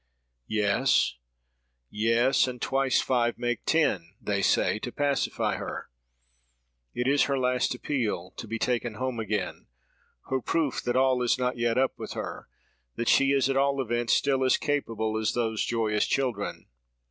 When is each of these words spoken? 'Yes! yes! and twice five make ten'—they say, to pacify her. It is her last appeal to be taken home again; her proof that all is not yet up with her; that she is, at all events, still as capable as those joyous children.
'Yes! 0.47 1.17
yes! 1.91 2.47
and 2.47 2.59
twice 2.59 2.99
five 2.99 3.37
make 3.37 3.63
ten'—they 3.65 4.41
say, 4.41 4.79
to 4.79 4.91
pacify 4.91 5.57
her. 5.57 5.89
It 6.95 7.07
is 7.07 7.25
her 7.25 7.37
last 7.37 7.75
appeal 7.75 8.31
to 8.37 8.47
be 8.47 8.57
taken 8.57 8.95
home 8.95 9.19
again; 9.19 9.67
her 10.31 10.41
proof 10.41 10.81
that 10.85 10.95
all 10.95 11.21
is 11.21 11.37
not 11.37 11.55
yet 11.57 11.77
up 11.77 11.99
with 11.99 12.13
her; 12.13 12.47
that 12.95 13.09
she 13.09 13.29
is, 13.31 13.47
at 13.47 13.57
all 13.57 13.79
events, 13.79 14.13
still 14.13 14.43
as 14.43 14.57
capable 14.57 15.19
as 15.19 15.33
those 15.33 15.63
joyous 15.63 16.07
children. 16.07 16.65